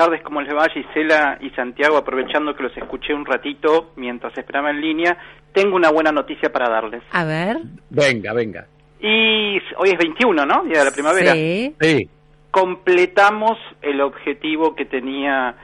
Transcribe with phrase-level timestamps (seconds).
[0.00, 1.98] tardes, ¿cómo les va Gisela y Santiago?
[1.98, 5.18] Aprovechando que los escuché un ratito mientras esperaba en línea,
[5.52, 7.02] tengo una buena noticia para darles.
[7.12, 7.58] A ver.
[7.90, 8.66] Venga, venga.
[8.98, 10.64] Y hoy es 21, ¿no?
[10.64, 11.32] Día de la primavera.
[11.34, 11.74] Sí.
[11.78, 12.08] Sí.
[12.50, 15.54] Completamos el objetivo que tenía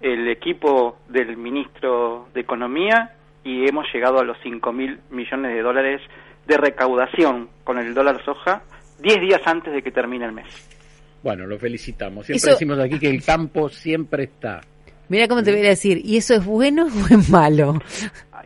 [0.00, 3.10] el equipo del ministro de Economía
[3.44, 6.00] y hemos llegado a los 5 mil millones de dólares
[6.46, 8.62] de recaudación con el dólar soja
[9.00, 10.81] 10 días antes de que termine el mes.
[11.22, 12.26] Bueno, lo felicitamos.
[12.26, 14.60] Siempre Eso- decimos aquí que el campo siempre está.
[15.08, 17.74] Mira cómo te voy a decir, ¿y eso es bueno o es malo?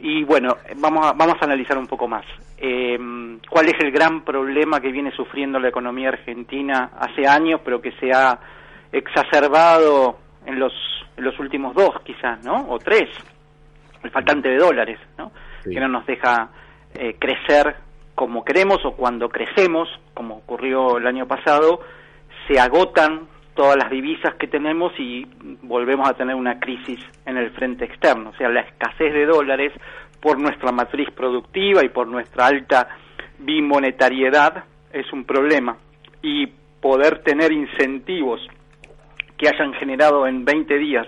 [0.00, 2.24] Y bueno, vamos a, vamos a analizar un poco más.
[2.58, 2.98] Eh,
[3.48, 7.92] ¿Cuál es el gran problema que viene sufriendo la economía argentina hace años, pero que
[7.92, 8.38] se ha
[8.92, 10.72] exacerbado en los,
[11.16, 12.66] en los últimos dos, quizás, ¿no?
[12.68, 13.08] O tres.
[14.02, 15.32] El faltante de dólares, ¿no?
[15.64, 15.70] Sí.
[15.70, 16.50] Que no nos deja
[16.94, 17.76] eh, crecer
[18.14, 21.80] como queremos o cuando crecemos, como ocurrió el año pasado,
[22.46, 25.26] se agotan todas las divisas que tenemos y
[25.62, 28.30] volvemos a tener una crisis en el frente externo.
[28.30, 29.72] O sea, la escasez de dólares
[30.20, 32.88] por nuestra matriz productiva y por nuestra alta
[33.38, 35.76] bimonetariedad es un problema.
[36.22, 36.46] Y
[36.80, 38.40] poder tener incentivos
[39.36, 41.06] que hayan generado en 20 días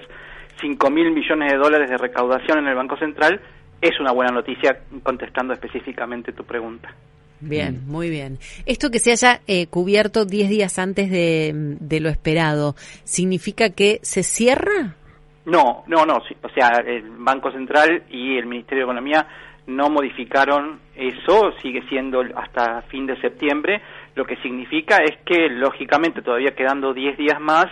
[0.61, 3.41] 5 mil millones de dólares de recaudación en el Banco Central
[3.81, 6.93] es una buena noticia contestando específicamente tu pregunta.
[7.41, 8.39] Bien, muy bien.
[8.67, 14.01] Esto que se haya eh, cubierto 10 días antes de, de lo esperado, ¿significa que
[14.03, 14.97] se cierra?
[15.45, 16.17] No, no, no.
[16.17, 19.27] O sea, el Banco Central y el Ministerio de Economía
[19.67, 23.83] no modificaron eso, sigue siendo hasta fin de septiembre.
[24.15, 27.67] Lo que significa es que, lógicamente, todavía quedando 10 días más,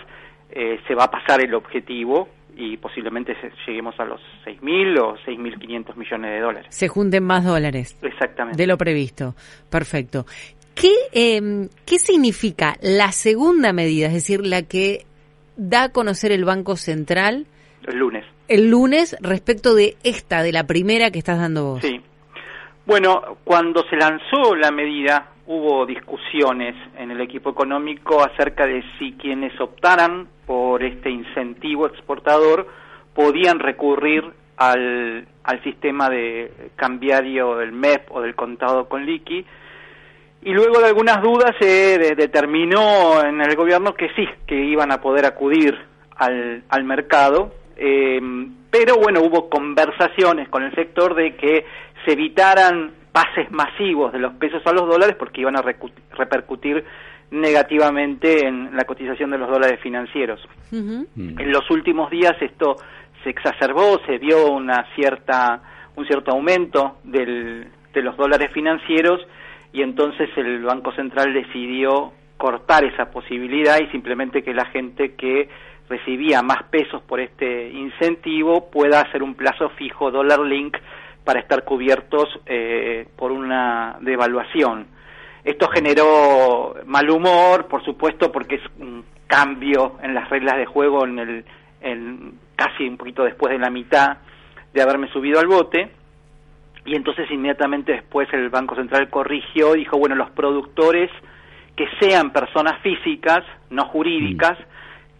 [0.51, 5.95] eh, se va a pasar el objetivo y posiblemente lleguemos a los 6.000 o 6.500
[5.95, 6.67] millones de dólares.
[6.69, 8.57] Se junten más dólares Exactamente.
[8.57, 9.35] de lo previsto.
[9.69, 10.25] Perfecto.
[10.75, 15.05] ¿Qué, eh, ¿Qué significa la segunda medida, es decir, la que
[15.55, 17.47] da a conocer el Banco Central
[17.87, 18.25] El lunes.
[18.47, 21.81] el lunes respecto de esta, de la primera que estás dando vos?
[21.81, 21.99] Sí.
[22.85, 29.13] Bueno, cuando se lanzó la medida hubo discusiones en el equipo económico acerca de si
[29.13, 32.67] quienes optaran por este incentivo exportador
[33.13, 34.23] podían recurrir
[34.57, 39.45] al, al sistema de cambiario del MEP o del contado con liqui.
[40.43, 44.91] Y luego de algunas dudas se de- determinó en el gobierno que sí, que iban
[44.91, 45.77] a poder acudir
[46.15, 48.19] al, al mercado, eh,
[48.69, 51.65] pero bueno, hubo conversaciones con el sector de que
[52.05, 56.83] se evitaran pases masivos de los pesos a los dólares porque iban a recu- repercutir
[57.47, 60.39] negativamente en la cotización de los dólares financieros.
[60.71, 61.03] Mm.
[61.39, 62.75] En los últimos días esto
[63.23, 65.61] se exacerbó, se vio una cierta,
[65.95, 69.19] un cierto aumento del- de los dólares financieros
[69.73, 75.49] y entonces el Banco Central decidió cortar esa posibilidad y simplemente que la gente que
[75.89, 80.75] recibía más pesos por este incentivo pueda hacer un plazo fijo dólar link
[81.27, 84.87] para estar cubiertos eh, por una devaluación.
[85.43, 91.05] Esto generó mal humor, por supuesto, porque es un cambio en las reglas de juego
[91.05, 91.45] en el
[91.81, 94.19] en casi un poquito después de la mitad
[94.73, 95.91] de haberme subido al bote.
[96.85, 101.11] Y entonces inmediatamente después el Banco Central corrigió, dijo, bueno, los productores
[101.75, 104.57] que sean personas físicas, no jurídicas,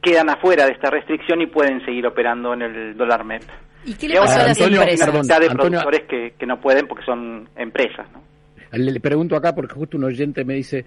[0.02, 3.67] quedan afuera de esta restricción y pueden seguir operando en el dólar MEP.
[3.86, 5.08] ¿Y qué le pasó a las Antonio, empresas?
[5.10, 5.28] perdón.
[5.28, 8.22] de Antonio- productores que, que no pueden porque son empresas, ¿no?
[8.72, 10.86] Le, le pregunto acá porque justo un oyente me dice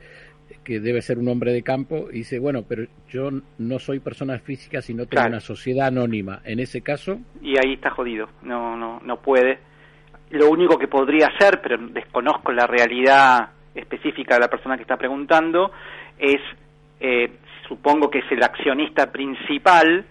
[0.64, 4.38] que debe ser un hombre de campo y dice, bueno, pero yo no soy persona
[4.38, 5.28] física, sino tengo Claro.
[5.30, 6.42] una sociedad anónima.
[6.44, 9.58] En ese caso, y ahí está jodido, no, no, no puede.
[10.30, 14.96] Lo único que podría hacer, pero desconozco la realidad específica de la persona que está
[14.98, 15.72] preguntando,
[16.18, 16.40] es,
[17.00, 17.32] eh,
[17.66, 20.04] supongo que es el accionista principal,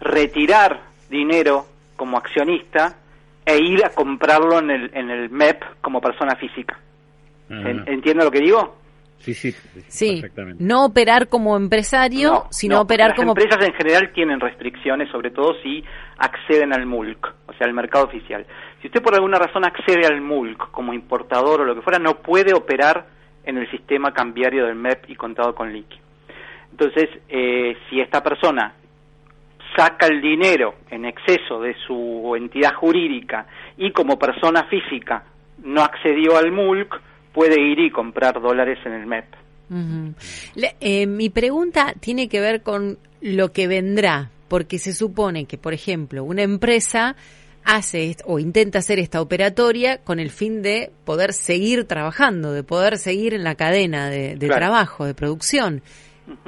[0.00, 2.96] retirar dinero como accionista
[3.44, 6.78] e ir a comprarlo en el, en el MEP como persona física.
[7.50, 7.70] Ajá.
[7.70, 8.76] ¿En- ¿Entiendo lo que digo?
[9.18, 9.52] sí, sí,
[9.88, 10.62] Sí, perfectamente.
[10.62, 13.30] no operar como empresario, No, sino no, operar las como...
[13.32, 15.82] empresas en general tienen restricciones, sobre todo si
[16.18, 18.46] acceden al MULC, o sea, al mercado oficial.
[18.82, 22.18] Si usted por alguna razón accede al MULC como importador o lo que fuera, no
[22.18, 23.06] puede operar
[23.44, 25.98] en el sistema cambiario del MEP y contado con liqui.
[26.72, 28.74] Entonces, eh, si esta persona
[29.76, 33.46] saca el dinero en exceso de su entidad jurídica
[33.76, 35.24] y como persona física
[35.62, 37.00] no accedió al MULC,
[37.32, 39.24] puede ir y comprar dólares en el MEP.
[40.54, 45.58] Le- eh, mi pregunta tiene que ver con lo que vendrá, porque se supone que,
[45.58, 47.16] por ejemplo, una empresa
[47.64, 52.96] hace o intenta hacer esta operatoria con el fin de poder seguir trabajando, de poder
[52.96, 54.60] seguir en la cadena de, de Claro.
[54.60, 55.82] trabajo, de producción.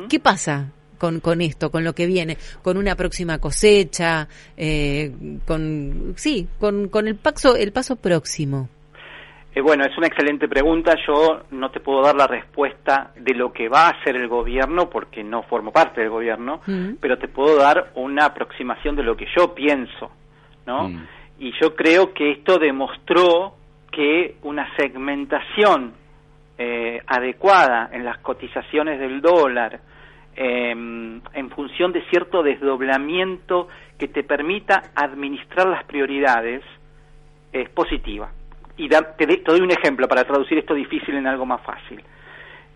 [0.09, 0.71] ¿Qué pasa?
[0.99, 5.13] Con, con esto, con lo que viene, con una próxima cosecha, eh,
[5.47, 8.69] con sí, con, con el paso el paso próximo.
[9.55, 10.95] Eh, bueno, es una excelente pregunta.
[11.07, 14.89] Yo no te puedo dar la respuesta de lo que va a hacer el gobierno
[14.89, 16.95] porque no formo parte del gobierno, mm.
[17.01, 20.11] pero te puedo dar una aproximación de lo que yo pienso,
[20.67, 20.89] ¿no?
[20.89, 21.07] Mm.
[21.41, 23.55] Y yo creo que esto demostró
[23.91, 25.95] que una segmentación
[26.57, 29.81] eh, adecuada en las cotizaciones del dólar,
[30.41, 33.67] em, en función de cierto desdoblamiento
[33.99, 36.63] que te permita administrar las prioridades,
[37.53, 38.31] es positiva
[38.79, 42.03] y te, doy un ejemplo para traducir esto difícil en algo más fácil.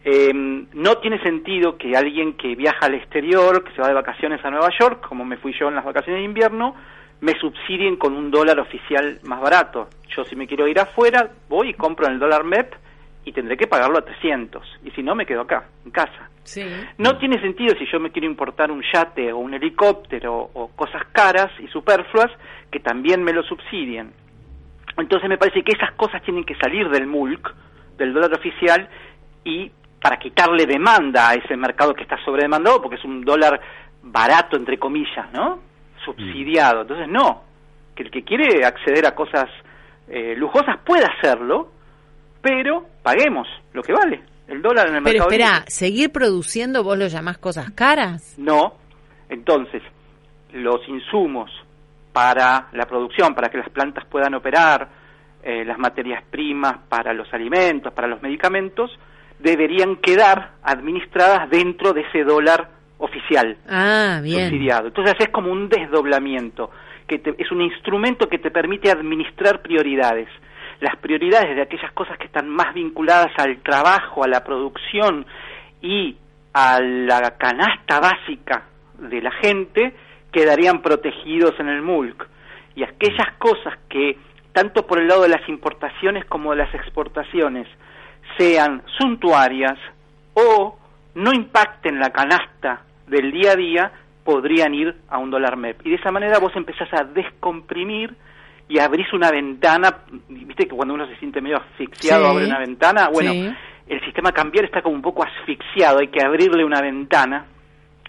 [0.04, 4.44] Em, no tiene sentido que alguien que viaja al exterior, que se va de vacaciones
[4.44, 6.74] a Nueva York, como me fui yo en las vacaciones de invierno,
[7.20, 9.88] me subsidien con un dólar oficial más barato.
[10.08, 12.74] Yo si me quiero ir afuera, voy y compro en el dólar MEP
[13.24, 14.80] y tendré que pagarlo a 300.
[14.84, 16.30] Y si no, me quedo acá, en casa.
[16.98, 21.02] No tiene sentido si yo me quiero importar un yate o un helicóptero o cosas
[21.12, 22.30] caras y superfluas
[22.70, 24.12] que también me lo subsidien.
[24.98, 27.54] Entonces me parece que esas cosas tienen que salir del MULC,
[27.96, 28.88] del dólar oficial,
[29.44, 29.70] y
[30.00, 33.60] para quitarle demanda a ese mercado que está sobredemandado, porque es un dólar
[34.02, 35.60] barato, entre comillas, ¿no?
[36.04, 36.80] Subsidiado.
[36.80, 36.82] Mm.
[36.82, 37.42] Entonces, no.
[37.94, 39.48] Que el que quiere acceder a cosas
[40.08, 41.71] eh, lujosas puede hacerlo,
[42.42, 44.22] pero paguemos lo que vale.
[44.48, 45.28] El dólar en el mercado.
[45.30, 48.34] Pero espera, ¿seguir produciendo vos lo llamás cosas caras?
[48.36, 48.74] No.
[49.30, 49.82] Entonces,
[50.52, 51.50] los insumos
[52.12, 54.88] para la producción, para que las plantas puedan operar,
[55.42, 58.90] eh, las materias primas para los alimentos, para los medicamentos,
[59.38, 62.68] deberían quedar administradas dentro de ese dólar
[62.98, 64.50] oficial ah, bien.
[64.50, 64.88] subsidiado.
[64.88, 66.70] Entonces es como un desdoblamiento,
[67.08, 70.28] que es un instrumento que te permite administrar prioridades.
[70.82, 75.24] Las prioridades de aquellas cosas que están más vinculadas al trabajo, a la producción
[75.80, 76.16] y
[76.52, 78.64] a la canasta básica
[78.98, 79.94] de la gente,
[80.32, 82.26] quedarían protegidos en el MULC.
[82.74, 84.18] Y aquellas cosas que,
[84.52, 87.68] tanto por el lado de las importaciones como de las exportaciones,
[88.36, 89.78] sean suntuarias
[90.34, 90.76] o
[91.14, 93.92] no impacten la canasta del día a día,
[94.24, 95.86] podrían ir a un dólar MEP.
[95.86, 98.16] Y de esa manera vos empezás a descomprimir
[98.72, 99.98] y abrís una ventana,
[100.30, 103.30] viste que cuando uno se siente medio asfixiado abre una ventana, bueno,
[103.86, 107.44] el sistema cambiar está como un poco asfixiado, hay que abrirle una ventana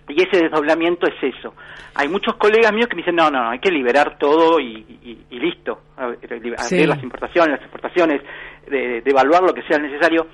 [0.07, 1.53] y ese desdoblamiento es eso.
[1.95, 5.81] Hay muchos colegas míos que me dicen, no, no, hay que liberar todo y, listo.
[5.97, 8.21] Abrir las importaciones, las exportaciones,
[8.69, 10.27] de, evaluar lo que sea necesario.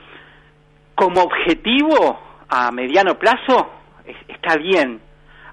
[0.94, 3.72] Como objetivo a mediano plazo
[4.28, 5.02] está bien.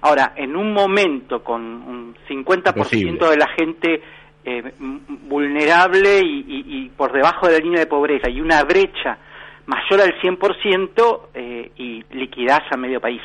[0.01, 4.03] Ahora, en un momento con un 50% de la gente
[4.49, 4.63] eh,
[5.27, 9.17] vulnerable y, por debajo de la línea de pobreza y una brecha
[9.65, 13.21] mayor al 100% eh, y liquidez a medio país.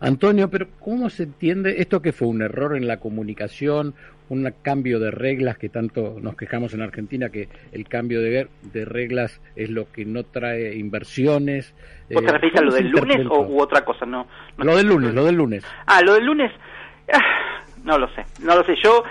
[0.00, 3.94] Antonio, pero ¿cómo se entiende esto que fue un error en la comunicación,
[4.28, 8.46] un cambio de reglas que tanto nos quejamos en Argentina, que el cambio de,
[8.84, 11.74] reglas es lo que no trae inversiones?
[12.12, 14.06] ¿Vos te eh, refieres a lo del lunes o u otra cosa?
[14.06, 15.64] No, lo del lunes, lo del lunes.
[15.86, 16.52] Ah, lo del lunes,
[17.12, 17.51] ah,
[17.84, 18.74] no lo sé, no lo sé.
[18.82, 19.02] Yo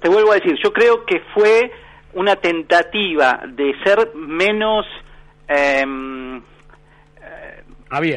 [0.00, 1.70] te vuelvo a decir, yo creo que fue
[2.14, 4.86] una tentativa de ser menos...
[5.48, 5.84] Eh,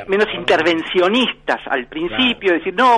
[0.07, 2.97] menos intervencionistas al principio, decir, no,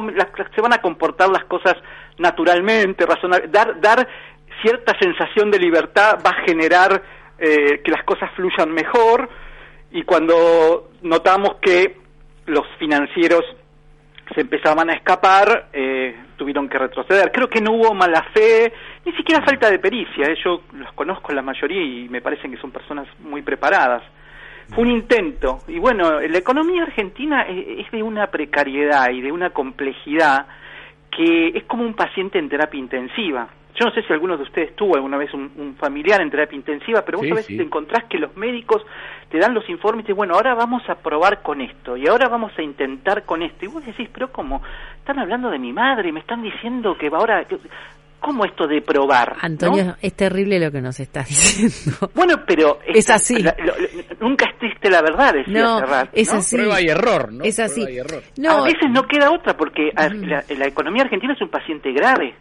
[0.56, 1.75] se van a comportar las cosas
[2.19, 4.07] naturalmente, razonar, dar, dar
[4.61, 7.02] cierta sensación de libertad va a generar
[7.40, 9.30] eh, que las cosas fluyan mejor
[9.92, 11.97] y cuando notamos que
[12.45, 13.44] los financieros
[14.34, 17.31] se empezaban a escapar, eh, tuvieron que retroceder.
[17.31, 18.72] Creo que no hubo mala fe,
[19.06, 20.26] ni siquiera falta de pericia.
[20.28, 20.38] Eh.
[20.44, 24.04] Yo los conozco la mayoría y me parecen que son personas muy preparadas.
[24.74, 25.60] Fue un intento.
[25.68, 30.46] Y bueno, la economía argentina es de una precariedad y de una complejidad
[31.10, 33.48] que es como un paciente en terapia intensiva.
[33.78, 37.04] Yo no sé si alguno de ustedes tuvo alguna vez un, familiar en terapia intensiva,
[37.06, 38.81] pero vos a veces te encontrás que los médicos
[39.30, 42.28] te dan los informes y dicen, bueno, ahora vamos a probar con esto y ahora
[42.28, 43.66] vamos a intentar con esto.
[43.66, 44.64] Y vos decís, pero ¿cómo?
[44.98, 47.46] Están hablando de mi madre, y me están diciendo que ahora...
[48.19, 49.36] ¿Cómo esto de probar?
[49.42, 52.10] Antonio, es terrible lo que nos estás diciendo.
[52.16, 52.80] Bueno, pero...
[52.84, 53.36] Es así.
[54.19, 55.81] nunca existe la verdad, decía no,
[56.14, 56.56] Es así.
[56.56, 57.44] Prueba y error, ¿no?
[57.44, 57.86] Es así.
[58.38, 62.34] No, a veces no queda otra, porque la, economía argentina es un paciente grave.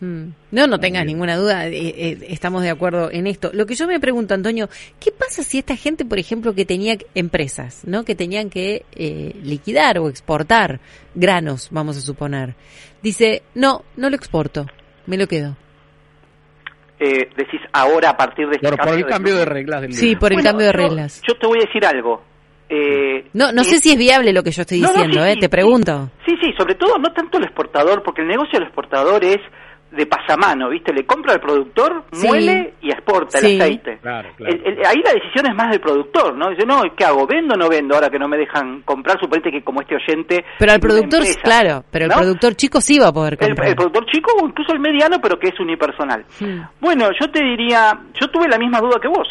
[0.00, 0.30] Hmm.
[0.52, 3.50] No, no tengas ninguna duda, eh, eh, estamos de acuerdo en esto.
[3.52, 4.68] Lo que yo me pregunto, Antonio,
[5.00, 8.04] ¿qué pasa si esta gente, por ejemplo, que tenía empresas, ¿no?
[8.04, 10.80] que tenían que eh, liquidar o exportar
[11.14, 12.54] granos, vamos a suponer,
[13.02, 14.66] dice, no, no lo exporto,
[15.06, 15.56] me lo quedo.
[17.00, 20.32] Eh, decís ahora a partir de este por el cambio de, reglas del Sí, por
[20.32, 21.22] el cambio de reglas.
[21.28, 22.24] Yo te voy a decir algo.
[22.68, 26.10] Eh, no, no sé si es viable lo que yo estoy diciendo, eh, te pregunto.
[26.26, 29.38] Sí, sí, sobre todo no tanto el exportador, porque el negocio del exportador es
[29.90, 30.92] de pasamano, ¿viste?
[30.92, 33.98] Le compra al productor, muele y exporta el aceite.
[34.02, 36.50] ahí la decisión es más del productor, ¿no?
[36.50, 37.26] Dice, no, ¿qué hago?
[37.26, 39.18] ¿Vendo o no vendo ahora que no me dejan comprar?
[39.18, 40.44] Suponete que como este oyente...
[40.58, 43.68] Pero al productor, claro, pero el productor chico sí va a poder comprar.
[43.68, 46.24] El, productor chico o incluso el mediano, pero que es unipersonal.
[46.80, 49.28] Bueno, yo te diría, yo tuve la misma duda que vos.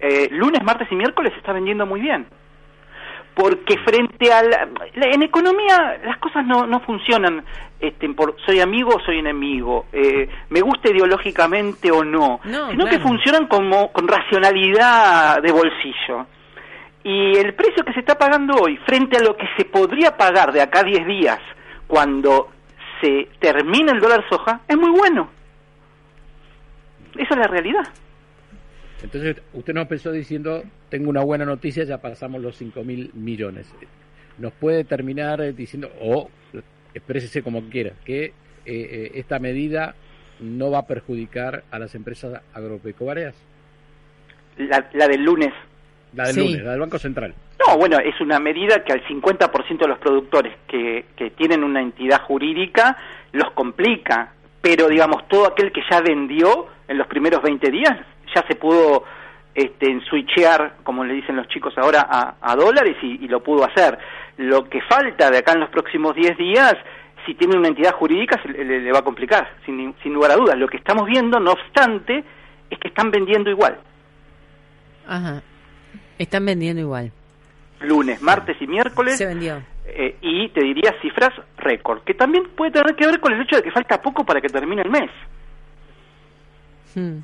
[0.00, 2.26] Eh, lunes, martes y miércoles se está vendiendo muy bien
[3.38, 7.44] porque frente a la, en economía las cosas no, no funcionan
[7.78, 12.98] este, por soy amigo o soy enemigo eh, me gusta ideológicamente o no, sino que
[12.98, 16.26] funcionan como con racionalidad de bolsillo.
[17.04, 20.52] Y el precio que se está pagando hoy frente a lo que se podría pagar
[20.52, 21.38] de acá a 10 días
[21.86, 22.48] cuando
[23.00, 25.30] se termina el dólar soja es muy bueno.
[27.14, 27.88] Esa es la realidad
[29.02, 33.72] entonces, usted nos empezó diciendo, tengo una buena noticia, ya pasamos los 5 mil millones.
[34.38, 36.28] ¿Nos puede terminar eh, diciendo, o
[36.94, 38.32] exprésese como quiera, que eh,
[38.66, 39.94] eh, esta medida
[40.40, 43.34] no va a perjudicar a las empresas agropecuarias?
[44.56, 45.52] La, la del lunes.
[46.14, 47.34] La del lunes, la del Banco Central.
[47.66, 51.80] No, bueno, es una medida que al 50% de los productores que, que tienen una
[51.80, 52.96] entidad jurídica
[53.32, 57.98] los complica, pero digamos, todo aquel que ya vendió en los primeros 20 días
[58.34, 59.04] ya se pudo
[59.54, 62.06] este, switchear, como le dicen los chicos ahora,
[62.40, 63.98] a, dólares y, lo pudo hacer.
[64.36, 66.74] Lo que falta de acá en los próximos 10 días,
[67.26, 70.56] si tiene una entidad jurídica, se le, va a complicar, sin, sin lugar a dudas.
[70.56, 72.24] Lo que estamos viendo, no obstante,
[72.70, 73.78] es que están vendiendo igual.
[75.06, 75.42] Ajá.
[76.18, 77.12] Están vendiendo igual.
[77.80, 79.16] Lunes, martes y miércoles.
[79.16, 79.62] Se vendió.
[79.86, 83.56] Eh, y te diría cifras récord, que también puede tener que ver con el hecho
[83.56, 85.10] de que falta poco para que termine el mes.
[86.94, 87.18] Hmm.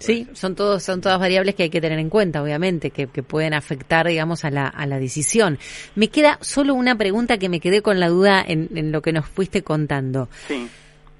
[0.00, 3.52] Sí, son todos, son todas variables que hay que tener en cuenta, obviamente, que, pueden
[3.52, 5.58] afectar, digamos, a la, a la decisión.
[5.94, 9.26] Me queda solo una pregunta que me quedé con la duda en, lo que nos
[9.26, 10.28] fuiste contando.
[10.48, 10.68] Sí.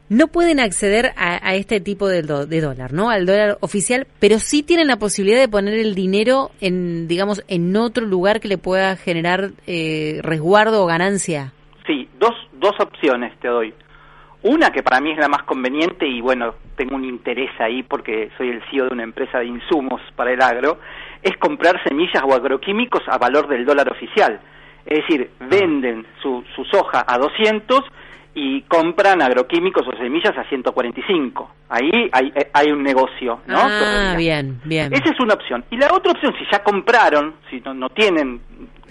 [0.09, 3.11] No pueden acceder a, este tipo de, de, dólar, ¿no?
[3.11, 7.77] Al dólar oficial, pero sí tienen la posibilidad de poner el dinero en, digamos, en
[7.77, 11.53] otro lugar que le pueda generar eh, resguardo o ganancia.
[11.87, 13.75] Sí, dos, dos opciones te doy.
[14.43, 18.31] Una que para mí es la más conveniente y bueno, tengo un interés ahí porque
[18.39, 20.79] soy el CEO de una empresa de insumos para el agro,
[21.23, 24.41] es comprar semillas o agroquímicos a valor del dólar oficial.
[24.87, 27.81] Es decir, venden su, soja a 200
[28.35, 31.51] y compran agroquímicos o semillas a 145.
[31.69, 33.59] Ahí hay, hay un negocio, ¿no?
[33.59, 34.91] Ah, bien, bien.
[34.93, 35.65] Esa es una opción.
[35.71, 38.41] Y la otra opción, si ya compraron, si no, no tienen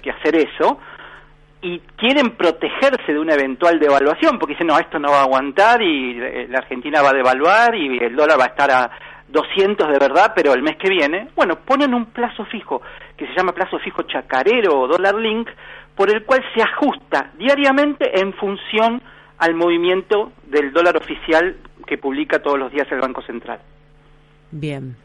[0.03, 0.79] que hacer eso,
[1.61, 5.81] y quieren protegerse de una eventual devaluación, porque dicen, no, esto no va a aguantar
[5.81, 8.91] y eh, la Argentina va a devaluar y el dólar va a estar a
[9.27, 12.81] 200 de verdad, pero el mes que viene, bueno, ponen un plazo fijo,
[13.17, 15.49] que se llama plazo fijo chacarero o dólar link,
[15.95, 19.01] por el cual se ajusta diariamente en función
[19.37, 23.59] al movimiento del dólar oficial que publica todos los días el Banco Central.
[24.51, 24.95] Bien,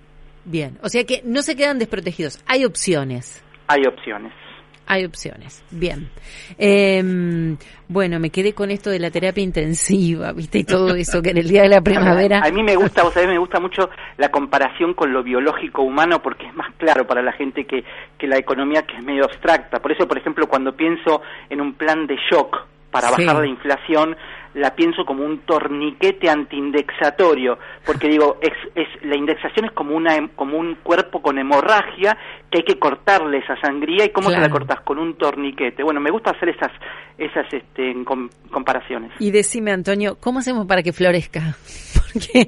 [0.45, 0.79] bien.
[0.83, 3.43] O sea que no se quedan desprotegidos, hay opciones.
[3.67, 4.33] Hay opciones.
[4.87, 5.65] Hay opciones.
[5.71, 6.11] Bien.
[6.59, 7.57] Em,
[7.89, 10.59] bueno, me quedé con esto de la terapia intensiva, ¿viste?
[10.59, 12.41] Y todo eso que en el día de la primavera.
[12.45, 13.89] A mí me gusta, vos sabés, me gusta mucho
[14.19, 17.85] la comparación con lo biológico humano porque es más claro para la gente que,
[18.19, 19.81] que la economía que es medio abstracta.
[19.81, 24.17] Por eso, por ejemplo, cuando pienso en un plan de shock para bajar la inflación,
[24.55, 30.29] la pienso como un torniquete antiindexatorio, porque digo, es, es, la indexación es como, una,
[30.37, 32.17] como un cuerpo con hemorragia
[32.49, 35.83] que hay que cortarle esa sangría y cómo se la cortas con un torniquete.
[35.83, 36.71] Bueno, me gusta hacer esas,
[37.19, 37.97] esas este,
[38.49, 39.11] comparaciones.
[39.19, 41.41] Y decime, Antonio, ¿cómo hacemos para que florezca?
[42.13, 42.47] Porque,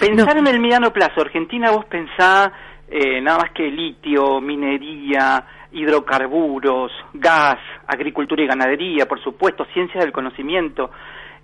[0.00, 1.20] Pensar en el mediano plazo.
[1.20, 2.52] Argentina, vos pensá
[2.88, 10.12] eh, nada más que litio, minería, hidrocarburos, gas, agricultura y ganadería, por supuesto, ciencia del
[10.12, 10.90] conocimiento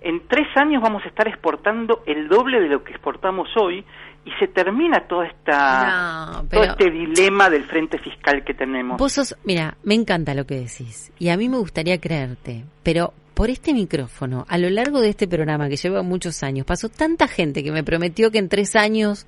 [0.01, 3.85] en tres años vamos a estar exportando el doble de lo que exportamos hoy
[4.25, 8.97] y se termina toda esta todo este dilema del frente fiscal que tenemos.
[8.97, 13.13] Vos sos, mira, me encanta lo que decís y a mí me gustaría creerte, pero
[13.35, 17.27] por este micrófono, a lo largo de este programa que lleva muchos años, pasó tanta
[17.27, 19.27] gente que me prometió que en tres años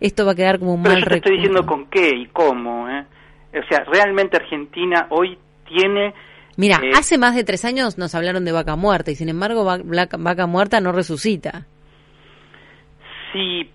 [0.00, 2.26] esto va a quedar como un pero mal yo te estoy diciendo con qué y
[2.26, 3.04] cómo, ¿eh?
[3.52, 6.14] O sea, realmente Argentina hoy tiene
[6.56, 9.64] Mira, eh, hace más de tres años nos hablaron de vaca muerta y sin embargo
[9.64, 11.66] vaca, muerta no resucita.
[13.32, 13.70] Sí,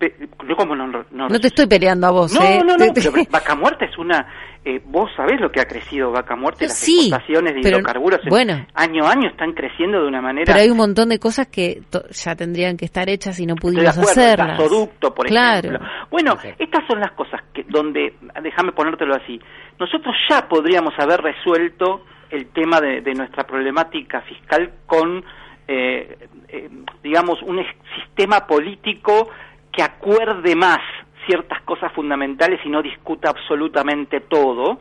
[0.48, 2.32] yo como no, no, no, te estoy peleando a vos.
[2.32, 2.62] No, ¿eh?
[2.66, 4.26] no, no, pero vaca muerta es una
[4.64, 9.04] eh, vos sabés lo que ha crecido Vaca Muerta, las exportaciones de hidrocarburos bueno, año
[9.04, 10.44] a año están creciendo de una manera...
[10.46, 13.98] Pero hay un montón de cosas que ya tendrían que estar hechas y no pudimos
[13.98, 14.60] hacerlas.
[14.60, 15.80] El gasoducto, por ejemplo.
[16.12, 19.40] Bueno, estas son las cosas que donde, déjame ponértelo así,
[19.80, 25.22] nosotros ya podríamos haber resuelto el tema de, nuestra problemática fiscal con,
[25.68, 26.70] eh, eh,
[27.02, 27.62] digamos, un
[27.94, 29.28] sistema político
[29.70, 30.80] que acuerde más
[31.26, 34.80] ciertas cosas fundamentales y no discuta absolutamente todo,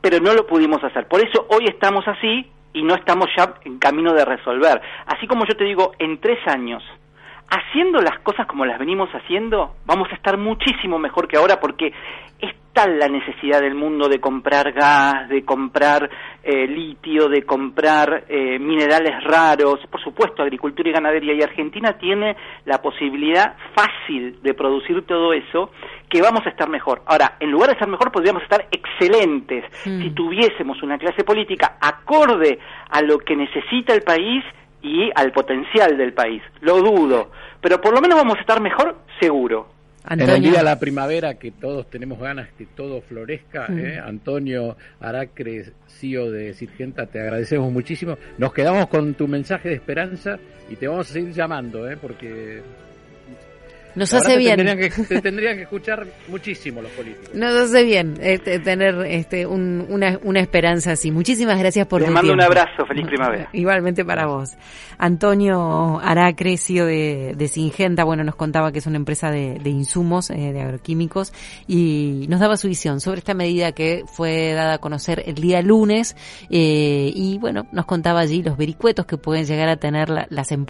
[0.00, 1.08] pero no lo pudimos hacer.
[1.08, 4.80] Por eso hoy estamos así y no estamos ya en camino de resolver.
[5.06, 6.82] Así como yo te digo, en tres años,
[7.48, 11.92] haciendo las cosas como las venimos haciendo, vamos a estar muchísimo mejor que ahora porque
[12.40, 16.10] es tal la necesidad del mundo de comprar gas, de comprar
[16.42, 22.36] eh, litio, de comprar eh, minerales raros, por supuesto agricultura y ganadería, y Argentina tiene
[22.64, 25.70] la posibilidad fácil de producir todo eso,
[26.08, 27.02] que vamos a estar mejor.
[27.06, 30.02] Ahora, en lugar de estar mejor, podríamos estar excelentes mm.
[30.02, 32.58] si tuviésemos una clase política acorde
[32.90, 34.44] a lo que necesita el país
[34.84, 36.42] y al potencial del país.
[36.60, 39.72] Lo dudo, pero por lo menos vamos a estar mejor, seguro.
[40.06, 40.34] Antonio.
[40.34, 43.78] En el día de la primavera, que todos tenemos ganas que todo florezca, mm.
[43.78, 43.98] ¿eh?
[43.98, 48.18] Antonio Aracre, CEO de Sirgenta, te agradecemos muchísimo.
[48.36, 50.38] Nos quedamos con tu mensaje de esperanza
[50.68, 51.96] y te vamos a seguir llamando, ¿eh?
[51.96, 52.60] porque
[53.94, 54.56] nos hace bien.
[54.56, 57.30] Tendrían que, tendrían que escuchar muchísimo los políticos.
[57.34, 61.10] Nos hace bien este, tener este, una, una, esperanza así.
[61.10, 63.48] Muchísimas gracias por Les mando un abrazo, feliz primavera.
[63.52, 64.50] Igualmente para vos.
[64.98, 69.70] Antonio Aracre, CEO de, de Singenta, bueno, nos contaba que es una empresa de, de
[69.70, 71.32] insumos, eh, de agroquímicos,
[71.66, 75.62] y nos daba su visión sobre esta medida que fue dada a conocer el día
[75.62, 76.16] lunes,
[76.50, 80.54] eh, y bueno, nos contaba allí los vericuetos que pueden llegar a tener las empresas